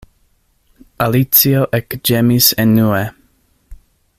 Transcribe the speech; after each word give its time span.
Alicio 1.07 1.67
ekĝemis 1.79 2.49
enue. 2.65 3.07